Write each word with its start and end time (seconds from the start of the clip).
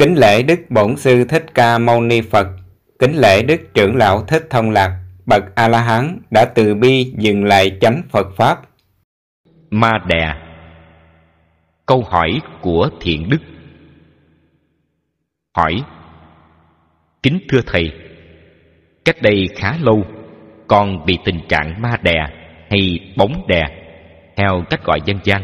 Kính 0.00 0.14
lễ 0.18 0.42
Đức 0.42 0.60
Bổn 0.70 0.96
Sư 0.96 1.24
Thích 1.24 1.44
Ca 1.54 1.78
Mâu 1.78 2.00
Ni 2.00 2.20
Phật, 2.20 2.46
kính 2.98 3.12
lễ 3.14 3.42
Đức 3.42 3.60
Trưởng 3.74 3.96
Lão 3.96 4.24
Thích 4.24 4.46
Thông 4.50 4.70
Lạc, 4.70 5.00
bậc 5.26 5.42
A-la-hán 5.54 6.18
đã 6.30 6.44
từ 6.44 6.74
bi 6.74 7.12
dừng 7.18 7.44
lại 7.44 7.78
chánh 7.80 8.02
Phật 8.10 8.26
Pháp. 8.36 8.60
Ma 9.70 9.90
Đà 10.06 10.34
Câu 11.86 12.02
hỏi 12.02 12.40
của 12.60 12.90
Thiện 13.00 13.28
Đức 13.30 13.38
Hỏi 15.56 15.82
Kính 17.22 17.38
thưa 17.48 17.60
Thầy, 17.66 17.92
cách 19.04 19.22
đây 19.22 19.48
khá 19.56 19.76
lâu, 19.80 20.04
con 20.66 21.06
bị 21.06 21.18
tình 21.24 21.40
trạng 21.48 21.82
ma 21.82 21.96
đè 22.02 22.26
hay 22.70 23.12
bóng 23.16 23.46
đè, 23.48 23.64
theo 24.36 24.64
cách 24.70 24.84
gọi 24.84 25.00
dân 25.04 25.18
gian. 25.24 25.42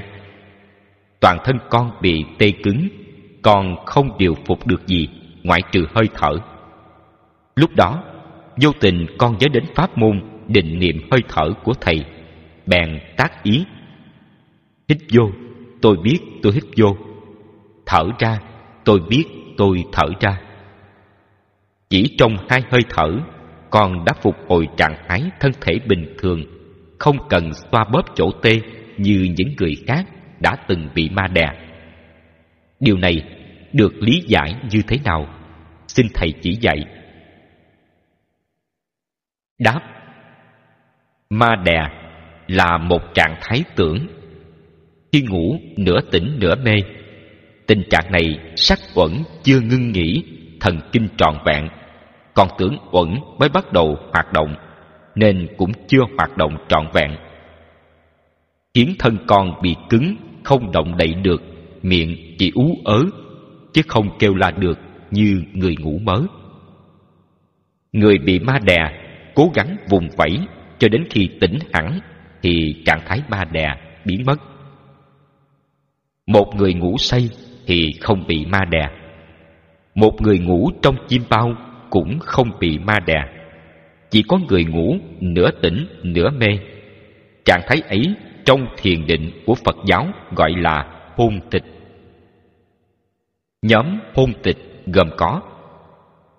Toàn 1.20 1.38
thân 1.44 1.58
con 1.70 1.90
bị 2.00 2.24
tê 2.38 2.52
cứng 2.62 2.88
còn 3.46 3.76
không 3.86 4.18
điều 4.18 4.34
phục 4.46 4.66
được 4.66 4.86
gì, 4.86 5.08
ngoại 5.42 5.60
trừ 5.72 5.86
hơi 5.94 6.08
thở. 6.14 6.30
Lúc 7.56 7.70
đó, 7.76 8.02
vô 8.62 8.70
tình 8.80 9.06
con 9.18 9.38
nhớ 9.38 9.48
đến 9.52 9.64
pháp 9.74 9.98
môn 9.98 10.20
định 10.48 10.78
niệm 10.78 10.96
hơi 11.10 11.20
thở 11.28 11.50
của 11.64 11.72
thầy, 11.80 12.04
bèn 12.66 12.98
tác 13.16 13.42
ý. 13.42 13.64
Hít 14.88 14.98
vô, 15.12 15.30
tôi 15.82 15.96
biết 16.02 16.18
tôi 16.42 16.52
hít 16.52 16.64
vô. 16.76 16.96
Thở 17.86 18.04
ra, 18.18 18.38
tôi 18.84 19.00
biết 19.08 19.24
tôi 19.56 19.84
thở 19.92 20.06
ra. 20.20 20.40
Chỉ 21.90 22.14
trong 22.18 22.36
hai 22.48 22.62
hơi 22.70 22.82
thở, 22.90 23.08
con 23.70 24.04
đã 24.04 24.12
phục 24.22 24.36
hồi 24.48 24.68
trạng 24.76 25.04
thái 25.08 25.22
thân 25.40 25.52
thể 25.60 25.78
bình 25.88 26.14
thường, 26.18 26.42
không 26.98 27.16
cần 27.28 27.50
xoa 27.54 27.84
bóp 27.92 28.02
chỗ 28.14 28.30
tê 28.42 28.60
như 28.96 29.34
những 29.36 29.48
người 29.58 29.76
khác 29.86 30.06
đã 30.40 30.56
từng 30.68 30.88
bị 30.94 31.08
ma 31.08 31.26
đè 31.26 31.65
điều 32.80 32.96
này 32.96 33.22
được 33.72 33.92
lý 34.00 34.22
giải 34.26 34.54
như 34.70 34.82
thế 34.88 34.98
nào? 35.04 35.26
Xin 35.88 36.06
thầy 36.14 36.32
chỉ 36.40 36.58
dạy. 36.60 36.84
Đáp. 39.58 39.80
Ma 41.30 41.56
đè 41.64 41.88
là 42.46 42.78
một 42.78 43.02
trạng 43.14 43.36
thái 43.40 43.64
tưởng. 43.76 44.06
Khi 45.12 45.22
ngủ 45.22 45.58
nửa 45.76 46.00
tỉnh 46.10 46.36
nửa 46.40 46.54
mê, 46.54 46.74
tình 47.66 47.82
trạng 47.90 48.12
này 48.12 48.38
sắc 48.56 48.78
uẩn 48.94 49.10
chưa 49.42 49.60
ngưng 49.60 49.92
nghỉ, 49.92 50.24
thần 50.60 50.80
kinh 50.92 51.08
tròn 51.18 51.38
vẹn. 51.46 51.68
Còn 52.34 52.48
tưởng 52.58 52.78
uẩn 52.92 53.14
mới 53.38 53.48
bắt 53.48 53.72
đầu 53.72 53.96
hoạt 54.12 54.32
động, 54.32 54.54
nên 55.14 55.48
cũng 55.56 55.72
chưa 55.88 56.02
hoạt 56.18 56.36
động 56.36 56.56
trọn 56.68 56.86
vẹn. 56.94 57.16
Khiến 58.74 58.94
thân 58.98 59.18
con 59.26 59.62
bị 59.62 59.74
cứng, 59.90 60.16
không 60.44 60.72
động 60.72 60.96
đậy 60.96 61.14
được 61.14 61.42
miệng 61.88 62.36
chỉ 62.38 62.50
ú 62.54 62.78
ớ, 62.84 63.02
chứ 63.72 63.82
không 63.88 64.18
kêu 64.18 64.34
la 64.34 64.50
được 64.50 64.78
như 65.10 65.42
người 65.52 65.76
ngủ 65.80 65.98
mớ. 66.02 66.20
Người 67.92 68.18
bị 68.18 68.38
ma 68.38 68.58
đè, 68.64 68.78
cố 69.34 69.50
gắng 69.54 69.76
vùng 69.90 70.08
vẫy, 70.16 70.38
cho 70.78 70.88
đến 70.88 71.04
khi 71.10 71.28
tỉnh 71.40 71.58
hẳn, 71.72 72.00
thì 72.42 72.82
trạng 72.84 73.00
thái 73.06 73.22
ma 73.28 73.44
đè 73.44 73.74
biến 74.04 74.22
mất. 74.26 74.36
Một 76.26 76.52
người 76.56 76.74
ngủ 76.74 76.96
say 76.98 77.28
thì 77.66 77.92
không 78.00 78.26
bị 78.26 78.46
ma 78.46 78.60
đè. 78.70 78.88
Một 79.94 80.22
người 80.22 80.38
ngủ 80.38 80.70
trong 80.82 80.96
chim 81.08 81.22
bao 81.30 81.54
cũng 81.90 82.18
không 82.18 82.50
bị 82.60 82.78
ma 82.78 83.00
đè. 83.06 83.24
Chỉ 84.10 84.22
có 84.28 84.38
người 84.48 84.64
ngủ 84.64 84.96
nửa 85.20 85.50
tỉnh, 85.62 85.86
nửa 86.02 86.30
mê. 86.30 86.58
Trạng 87.44 87.62
thái 87.66 87.82
ấy 87.88 88.14
trong 88.44 88.66
thiền 88.76 89.06
định 89.06 89.30
của 89.46 89.54
phật 89.54 89.76
giáo 89.86 90.06
gọi 90.36 90.52
là 90.56 90.84
hôn 91.16 91.40
tịch. 91.50 91.75
Nhóm 93.68 94.00
hôn 94.14 94.32
tịch 94.42 94.56
gồm 94.86 95.10
có 95.16 95.40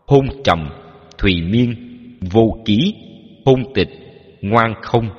Hôn 0.08 0.26
trầm, 0.44 0.70
thùy 1.18 1.42
miên, 1.42 1.76
vô 2.32 2.58
ký, 2.66 2.96
hôn 3.46 3.64
tịch, 3.74 3.90
ngoan 4.42 4.74
không, 4.82 5.10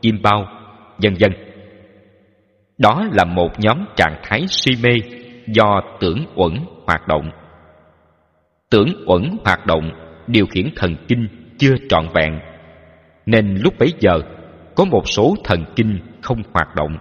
chim 0.00 0.18
bao, 0.22 0.46
vân 0.98 1.14
vân. 1.20 1.32
Đó 2.78 3.04
là 3.12 3.24
một 3.24 3.48
nhóm 3.58 3.84
trạng 3.96 4.20
thái 4.22 4.44
si 4.48 4.72
mê 4.82 4.90
do 5.46 5.80
tưởng 6.00 6.26
uẩn 6.34 6.52
hoạt 6.86 7.08
động. 7.08 7.30
Tưởng 8.70 9.04
uẩn 9.06 9.36
hoạt 9.44 9.66
động 9.66 9.90
điều 10.26 10.46
khiển 10.46 10.66
thần 10.76 10.96
kinh 11.08 11.28
chưa 11.58 11.74
trọn 11.88 12.08
vẹn, 12.14 12.40
nên 13.26 13.54
lúc 13.64 13.74
bấy 13.78 13.88
giờ 14.00 14.20
có 14.74 14.84
một 14.84 15.02
số 15.04 15.34
thần 15.44 15.64
kinh 15.76 15.98
không 16.22 16.42
hoạt 16.54 16.74
động. 16.76 16.96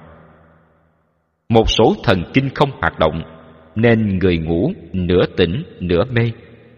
Một 1.50 1.70
số 1.70 1.96
thần 2.04 2.24
kinh 2.34 2.50
không 2.50 2.72
hoạt 2.82 3.00
động 3.00 3.41
nên 3.76 4.20
người 4.20 4.38
ngủ 4.38 4.72
nửa 4.94 5.26
tỉnh 5.38 5.64
nửa 5.80 6.04
mê 6.12 6.32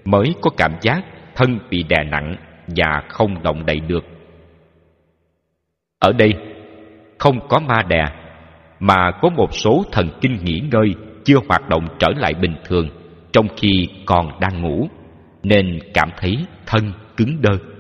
mới 0.06 0.34
có 0.42 0.50
cảm 0.58 0.72
giác 0.82 1.02
thân 1.36 1.60
bị 1.70 1.84
đè 1.84 2.04
nặng 2.04 2.36
và 2.68 3.02
không 3.10 3.44
động 3.44 3.66
đậy 3.66 3.80
được. 3.80 4.06
Ở 6.00 6.14
đây, 6.14 6.34
không 7.18 7.48
có 7.48 7.60
ma 7.60 7.84
đè, 7.88 8.06
mà 8.80 9.12
có 9.22 9.30
một 9.30 9.54
số 9.54 9.84
thần 9.92 10.10
kinh 10.22 10.38
nghỉ 10.44 10.62
ngơi 10.72 10.96
chưa 11.26 11.38
hoạt 11.48 11.70
động 11.70 11.88
trở 12.00 12.10
lại 12.18 12.34
bình 12.34 12.56
thường 12.66 12.90
trong 13.32 13.48
khi 13.58 13.88
còn 14.06 14.40
đang 14.40 14.62
ngủ, 14.62 14.88
nên 15.44 15.80
cảm 15.94 16.10
thấy 16.18 16.38
thân 16.66 16.92
cứng 17.18 17.42
đơ. 17.42 17.73